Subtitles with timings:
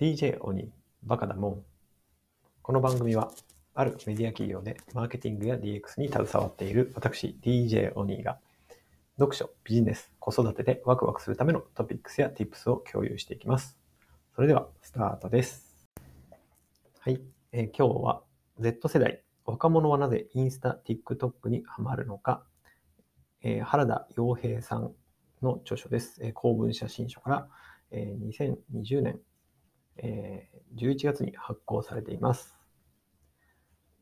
[0.00, 1.62] DJ 鬼バカだもん。
[2.62, 3.30] この番組は、
[3.74, 8.38] あるメディア企業でマーケティングや DX に携わっている私、DJ 鬼が、
[9.18, 13.76] 読書、ビジネス、子育てでワクワクするためのトピックスや Tips を共有していきます。
[14.34, 15.90] それでは、スタートです。
[17.00, 17.20] はい、
[17.52, 18.22] えー今日は
[18.58, 22.42] Z 世代、若者はなぜインスタ、TikTok にハマるのか、
[23.42, 24.94] えー原田洋平さん
[25.42, 26.24] の著書です。
[26.24, 27.48] えー公文写真書から、
[27.90, 29.20] えー2020年、
[30.02, 32.54] えー11月に発行されています。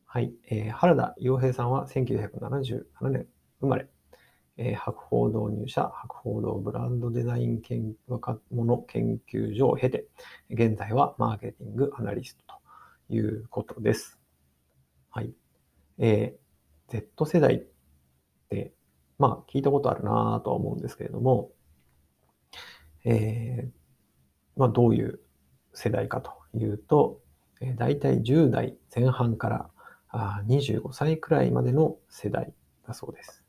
[0.05, 3.27] はい、えー原田洋平さんは1977年
[3.61, 3.87] 生まれ、
[4.57, 10.07] えー博報堂入社、博報堂ブランドデザイン研若者研究所を経て、
[10.49, 12.55] 現在はマーケティングアナリスト
[13.09, 14.19] ということです。
[15.11, 15.33] はい。
[15.99, 16.39] えー
[16.91, 17.63] Z 世代っ
[18.49, 18.73] て、
[19.19, 21.51] まあ聞いたことあるなぁとは思うんですけれども、
[23.05, 23.69] えー
[24.55, 25.19] まあどういう
[25.73, 27.21] 世代かというと、
[27.61, 29.69] えー、大体10代前半から
[30.09, 32.53] あ25歳くらいまでの世代
[32.87, 33.43] だそうです。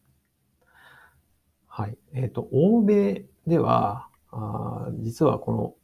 [1.66, 1.96] はい。
[2.12, 5.74] えっ、と、欧米では、あ実はこの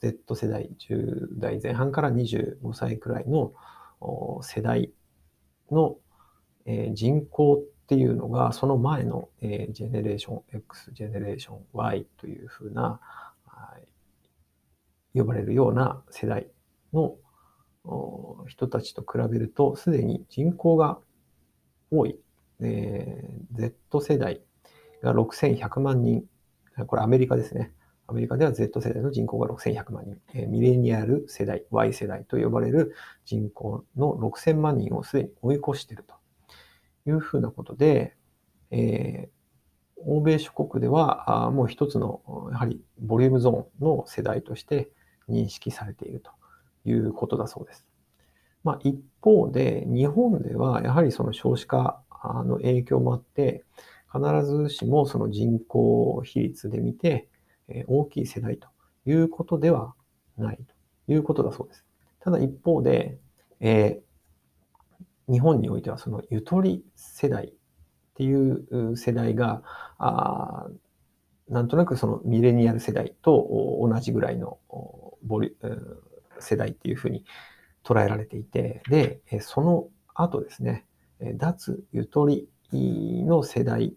[0.00, 3.52] Z 世代、10代前半から25歳くらいの
[4.42, 4.92] 世代
[5.70, 5.96] の、
[6.66, 13.00] えー人口っていうのが、その前の、えージェネレーション X、ジェネレーション Y というふうな、
[13.46, 13.93] はい
[15.14, 16.48] 呼ばれるような世代
[16.92, 17.16] の
[18.46, 20.98] 人たちと比べると、すでに人口が
[21.90, 22.18] 多い、
[22.60, 24.42] えー Z 世代
[25.02, 26.24] が6100万人、
[26.86, 27.72] これアメリカですね。
[28.06, 36.14] アメリカでは Z 世代の人口が6100万人、えーミレニアル世代、Y 世代と呼ばれる人口の6000万人をすでに追い越していると。
[37.06, 38.16] いうふうなことで、
[38.70, 39.34] えー
[40.06, 42.20] 欧米諸国ではあもう一つの
[42.52, 44.90] やはりボリュームゾーンの世代として
[45.28, 46.30] 認識されていると
[46.84, 47.86] いうことだそうです。
[48.62, 52.02] まあ、一方で日本ではやはりその少子化
[52.46, 53.62] の影響もあって
[54.10, 57.28] 必ずしもその人口比率で見て
[57.68, 58.68] え大きい世代と
[59.06, 59.94] いうことでは
[60.38, 60.58] ない
[61.06, 61.84] ということだそうです。
[62.20, 63.18] ただ一方で、
[63.60, 64.04] えー
[65.28, 67.52] 日本においてはそのゆとり世代っ
[68.14, 69.62] ていう世代が、
[69.98, 70.66] あ
[71.48, 74.58] なんとなくそのミレニアル世代と同じぐらいの
[75.24, 75.98] ボリうん
[76.40, 77.24] 世代っていうふうに
[77.84, 80.86] 捉えられていて、で、その後ですね、
[81.36, 83.94] 脱ゆとりの世代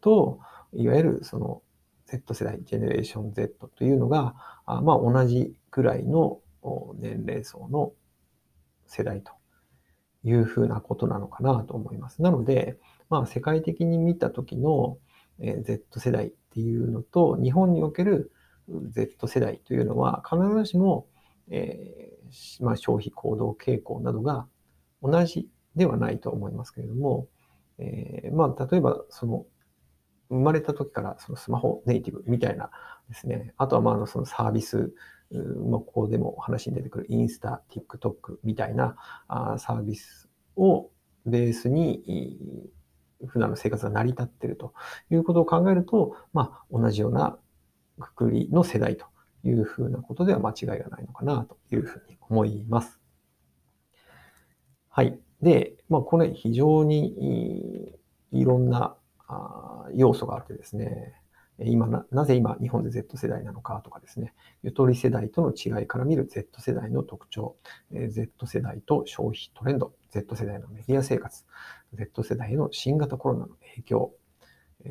[0.00, 0.38] と、
[0.72, 1.62] いわゆるその
[2.06, 4.34] Z 世代、ジェネレーション Z というのが、
[4.66, 6.40] あまあ同じくらいの
[6.98, 7.92] 年齢層の
[8.86, 9.32] 世代と
[10.22, 12.22] いうふうなことなのかなと思います。
[12.22, 14.98] なので、まあ世界的に見た時の
[15.38, 18.32] Z 世代っていうのと、日本における
[18.90, 21.06] Z 世代というのは必ずしも、
[21.50, 24.46] えーまあ、消費行動傾向などが
[25.02, 27.26] 同じではないと思いますけれども、
[27.78, 29.46] えーまあ例えばその
[30.28, 32.70] 生まれた時からそのスマホネイティブみたいな
[33.08, 34.92] ですね、あとはまああのそのサービス、
[35.32, 38.94] まあ、ここでも話に出てくるインスタ、TikTok みたいな
[39.26, 40.90] あサービスを
[41.26, 42.70] ベースに
[43.26, 44.72] 普段の生活が成り立っていると
[45.10, 47.36] いうことを考えると、まあ同じような
[48.00, 49.06] くくりの世代と
[49.44, 53.00] いうふうなことでは間違いがないのかなというふうに思います。
[54.88, 55.18] はい。
[55.40, 57.94] で、まあこれ非常に
[58.32, 58.96] いろんな
[59.28, 61.14] あ要素があってですね、
[61.62, 67.56] 今な、なぜ今日本で Z 世代なのかとかですね、ゆとり世代との違いから見る Z 世代の特徴、
[67.92, 71.44] Z 世代と消費トレンド、Z 世代のメディア生活、
[71.94, 74.12] Z 世代への新型コロナの影響、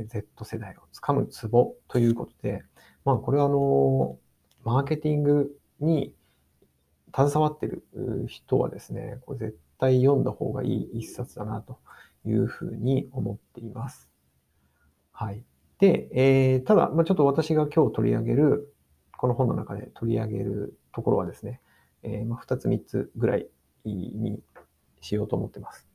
[0.06, 2.64] Z 世代をつかむツボということで、
[3.10, 4.20] まあこれはあの、
[4.64, 6.14] マーケティングに
[7.16, 7.84] 携わってる
[8.28, 11.80] 人はですね、これ絶対読んだ方がいい一冊だなと
[12.24, 14.12] いうふうに思っています。
[15.12, 15.44] はい。
[15.80, 18.76] で、えーただ、まあ、ちょっと私が今日取り上げる、
[19.18, 21.62] この本の中で取り上げるところはですね、
[22.04, 23.48] えーまあ、2つ3つぐらい
[23.86, 24.40] に
[25.02, 25.88] しようと思ってます。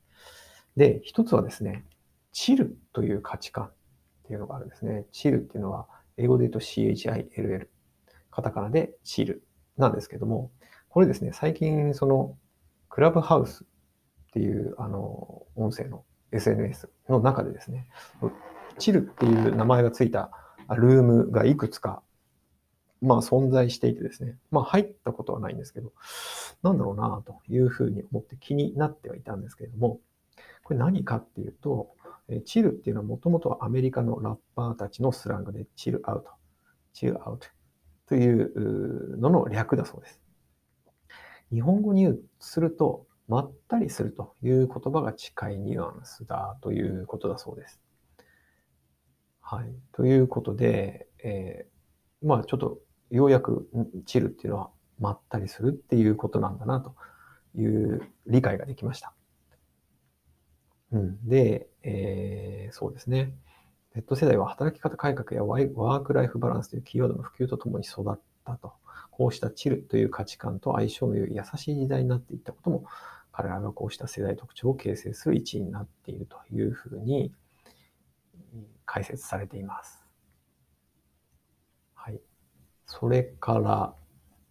[0.75, 1.85] で、一つはですね、
[2.33, 3.71] チルという価値観っ
[4.27, 5.05] ていうのがあるんですね。
[5.13, 7.67] チルっていうのは、英語で言うと CHILL。
[8.35, 9.43] カタカナでチル
[9.77, 10.51] なんですけども、
[10.89, 12.37] これですね、最近その、
[12.89, 13.67] クラブハウスっ
[14.33, 16.03] ていう、あの、音声の
[16.33, 17.87] SNS の中でですね、
[18.77, 20.31] チルっていう名前がついた
[20.69, 22.01] ルームがいくつか、
[23.01, 25.93] まあ存在していてですね、まあ入ったことはないんですけど、
[26.61, 30.01] なんだろうなというふうに思って気になってはいたんですけれども、
[30.63, 31.95] これ何かっていうと、
[32.45, 36.31] チルっていうのはもともとはアメリカのラッパーたちのスラングでチルアウト、
[36.93, 37.47] チルアウト
[38.07, 40.21] というのの略だそうです。
[41.51, 47.81] 日本語にすると、まったりするという言葉が近いニュアンスだということだそうです。
[49.41, 49.73] はい。
[49.93, 52.79] ということで、えー、まあちょっと
[53.09, 53.67] ようやく
[54.05, 54.69] チルっていうのは
[54.99, 56.95] まったりするっていうことなんだなと
[57.55, 59.13] いう理解ができました。
[60.95, 63.33] うん、で、えー、そうですね。
[63.93, 68.73] Z 世代は働き方改革やワークライフバランスというキーワードの普及とともに育ったと。
[69.11, 72.85] こうしたチルという価値観と相性の良い優しい時代になっていったことも、
[73.31, 77.33] 彼らがこうした世代特徴を形成する一因になっているというふうに
[78.85, 80.05] 解説されています。
[81.93, 82.21] はい。
[82.85, 83.95] それから、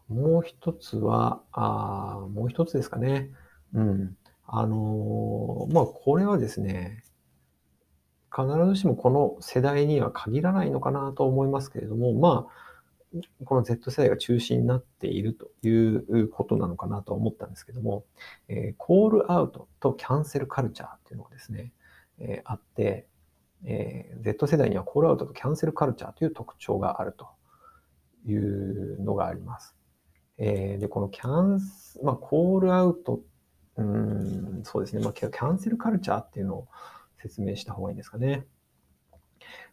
[0.08, 3.30] もう一つは、あもう一つですかね。
[3.72, 4.16] うん。
[4.46, 7.02] あの、まあ、これはですね、
[8.34, 12.64] 必ずしもこの世代には限らないのかなと思いますけれども、まあ、
[13.44, 18.04] この Z 世代が中心になっているということなのかなと思ったんですけども、
[18.48, 21.72] えー、コールアウトとキャンセルカルチャーっていうのがですね、
[22.18, 23.06] えー、あって、
[23.64, 27.28] えー、Z 世代にはコールアウトとキャンセルカルチャーという特徴があると
[28.26, 29.76] いうのがあります。
[30.36, 33.20] えー、で、このキャンス、まあ、コールアウト、
[33.76, 36.68] うん、そうですね、まあ、キャンセルカルチャーっていうのを
[37.20, 38.46] 説明した方がいいんですかね。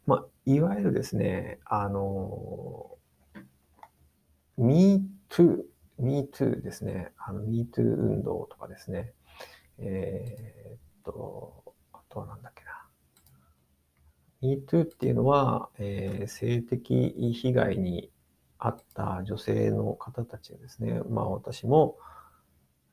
[0.06, 2.98] まあ、いわゆるですね、あの、
[4.58, 5.64] me too,
[6.00, 9.14] me too ですね、あの me too 運動とかですね、
[9.78, 11.64] えー、っと、
[11.94, 12.72] あとはなんだっけな。
[14.42, 18.12] MeToo っていうのは、えー、性的被害に
[18.58, 21.98] あった女性の方たちですね、まあ私も、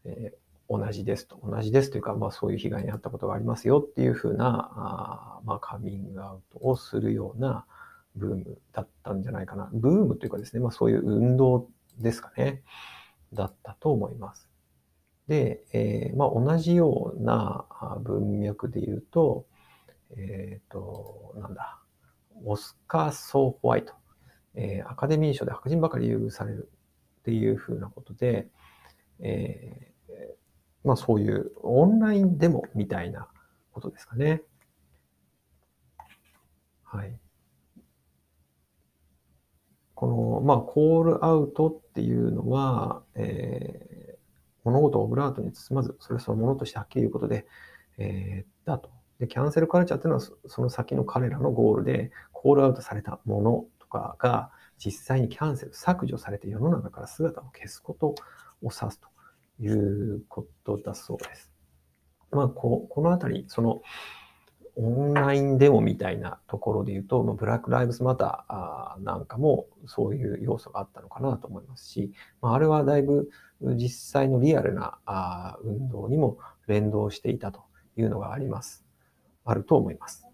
[0.04, 0.38] えー、
[0.68, 7.64] 同じですと、同じですというか、まあそういう被害に遭ったことがありますよっていうふうな、あまあカミングアウトをするような
[8.16, 9.70] ブームだったんじゃないかな。
[9.72, 11.68] ブームというかですね、まあそういう運動
[11.98, 12.62] ですかね、
[13.32, 14.48] だったと思います。
[15.26, 17.66] で、えー、まあ同じような
[18.02, 19.46] 文脈で言うと、
[20.16, 21.78] えっ、ー、と、なんだ、
[22.44, 23.94] オスカー・ソー・ホワイト
[24.60, 26.68] えー、アカデミー賞で白人ばかり優遇される
[27.20, 28.48] っていうふうなことで、
[29.20, 29.97] えー、
[30.84, 33.28] まあそういうオンラインデモみたいな
[33.72, 34.42] ことですかね。
[36.84, 37.18] はい。
[39.94, 44.18] この、まあ、コールアウトっていうのは、えー、
[44.62, 47.46] 物事をオブラートに包まず、それそのものとしてはっきり言うことで、
[47.98, 48.90] えー、だと。
[49.18, 58.14] で、キャンセルカルチャーっていうのは、その先の彼らのゴールで、コールアウトされたものとかが実際にキャンセル、削除されて世の中から姿を消すことを
[58.62, 59.08] 指すと
[59.60, 61.50] いうことだそうです。
[62.30, 63.82] まあ、ここのあたり、その、
[64.80, 73.28] オンラインデモみたいなところで言うと、まあブラック・ライブズ・マターなんかもそういう要素があったのかなと思いますし、まあれはだいぶ
[73.60, 74.98] 実際のリアルな
[75.64, 76.38] 運動にも
[76.68, 77.62] 連動していたと
[77.96, 78.84] いうのがあります。
[79.44, 80.28] あると思います。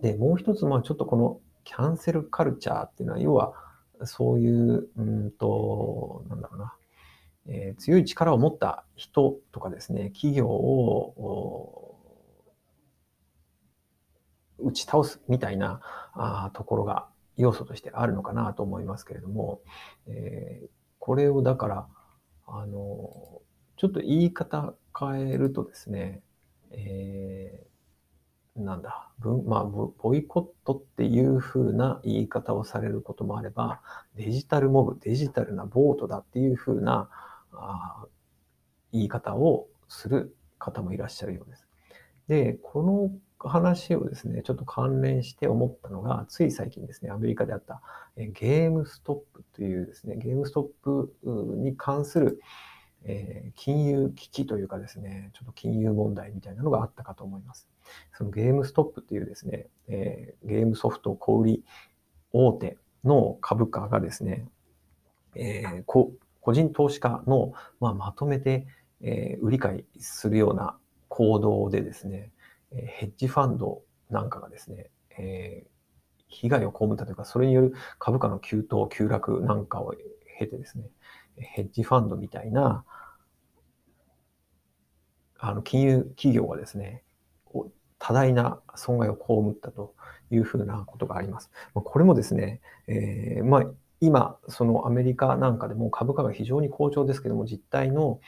[0.00, 3.52] で、もう一つ、まあちょっとこのキャンセルカルチャーっていうのは、要は、
[4.04, 6.74] そういう、うんと、なんだろうな、
[7.48, 11.98] えー、強い力を持った人とかですね、企業を
[14.58, 15.80] 打ち倒すみたいな
[16.14, 19.60] あところが要素としてあるのかなと思いますけれども、
[20.06, 20.68] えー、
[20.98, 21.88] これをだから、
[22.46, 23.42] あの、
[23.76, 26.22] ちょっと言い方変えるとですね、
[26.70, 27.72] えー
[28.56, 29.08] なんだ、
[29.46, 33.80] まあ、ボイコットっていう風な言い方をされることもあれば、
[34.14, 37.08] デジタルモブ、デジタルなボートだっていう風な
[37.54, 38.06] あ
[38.92, 41.66] 言い方をする方もいらっしゃるようです。
[42.28, 47.82] で、この話をですね、ちょっと関連して思ったのが、つい最近ですね、アメリカであった
[48.16, 51.14] ゲームストップというですね、ゲームストップ
[51.58, 52.40] に関する
[53.04, 57.68] えー、金融危機というかですね、ちょっと金融問題みたいなのがあったかと思います。
[58.16, 61.62] そのゲームストップっていうですね、えー、ゲームソフト小売
[62.32, 64.46] 大手の株価がですね、
[65.34, 65.82] えー、
[66.42, 68.66] 個人投資家の、まあ、まとめて、
[69.00, 70.76] えー、売り買いするような
[71.08, 72.32] 行動でですね、
[72.74, 79.94] ヘッジファンドなんかがですね、えー、被害を被ったというか、それによる株価の急騰、急落なんかを
[80.38, 80.90] 経てですね、
[81.36, 82.84] ヘッジファンドみたいな、
[85.38, 87.04] あの、金融企業がですね、
[87.98, 89.94] 多大な損害を被ったと
[90.30, 91.50] いうふうなことがあります。
[91.72, 93.66] これもですね、えー、まあ、
[94.02, 98.20] 今、そのアメリカなんかでも株価が非常に好調ですけども、実態の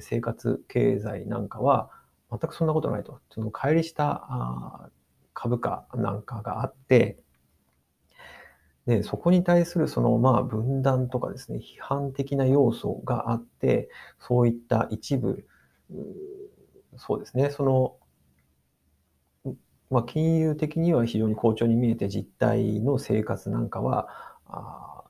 [0.00, 1.90] 生活経済なんかは
[2.30, 3.20] 全くそんなことないと。
[3.30, 4.90] その乖離した
[5.32, 7.18] 株価なんかがあって、
[8.86, 13.88] で、そこに対するそのまあ分断とかですね、批判的な要素があって、
[14.20, 15.46] そういった一部、
[16.96, 17.96] そうですね、その、
[19.90, 24.08] まあ、金融的には非常に好調に見えて実態の生活なんかは
[24.46, 25.03] あ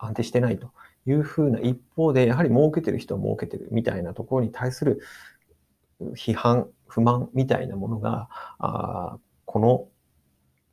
[0.00, 0.72] 安定してないと
[1.06, 5.00] いうふうな一方で、やはり儲けてる人は儲けてるみたいなところに対する
[6.14, 8.28] 批判、不満みたいなものが、
[8.58, 9.88] あこの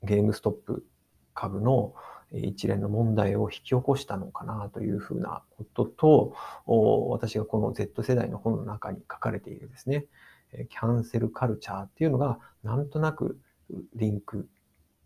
[0.02, 0.86] ゲームストップ
[1.34, 1.94] 株の
[2.32, 6.34] 一連の問題を引き起こしたのかなというふうなことと、
[7.10, 10.06] 私がこの Z 世代の本の中に書かれているですね、
[10.70, 13.38] キャンセルカルチャーっていうのがなんとなく
[13.94, 14.48] リンク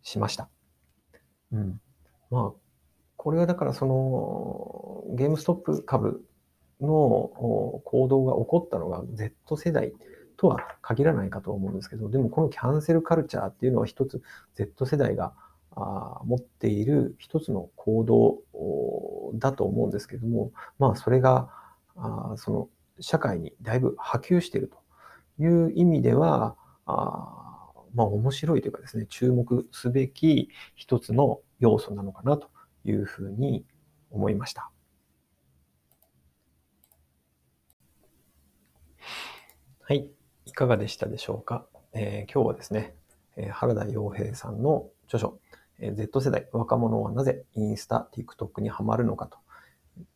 [0.03, 0.49] しました。
[1.53, 1.81] うん。
[2.31, 2.62] まあ、
[3.23, 6.25] これはだからそのゲームストップ株
[6.81, 9.93] の行動が起こったのが Z 世代
[10.37, 14.21] とは限らないかと思うんですけど、でもこのキャンセルカルチャーっていうのは一つ
[14.57, 15.35] Z 世代が
[16.25, 20.51] 持っている一つの行動だと思うんですけども、
[20.81, 21.49] まあそれが
[22.39, 24.69] その社会にだいぶ波及している
[25.39, 32.51] という意味では、まあ面白いというかですね、注目すべき一つの要素なのかなと
[32.85, 33.65] いうふうに
[34.11, 34.71] 思いました。
[39.81, 40.09] はい。
[40.45, 42.95] いかがでしたでしょうか、えー、今日はですね、
[43.37, 45.39] えー、原田洋平さんの著書、
[45.79, 49.39] えー、Z 世代若者はなぜインスタ、TikTok にハマるのかと、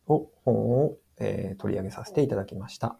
[0.07, 2.97] を本を、えー、取り上げさせていただきました。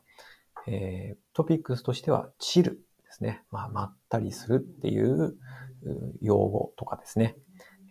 [0.68, 2.72] えー、トピックスとしては、チル
[3.06, 3.44] ですね。
[3.52, 5.36] まあ、まったりするっていう
[6.22, 7.38] 用語とかですね。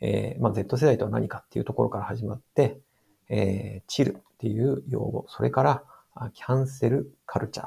[0.00, 2.80] えー、まあ、Z 世代とは何かっていうところから始まって、
[3.28, 5.84] えー、チルっていう用語、それから
[6.34, 7.66] キャンセルカルチャー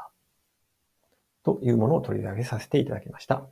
[1.44, 3.48] というものを取り上げさせていただきました。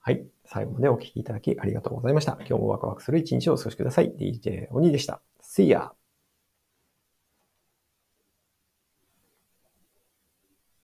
[0.00, 0.26] はい。
[0.46, 2.36] 最後までお聞きいただきありがとうございました。
[2.40, 4.12] 今日もワクワクする一日をお過ごしください。
[4.12, 5.20] DJ 鬼でした。
[5.42, 5.99] See ya!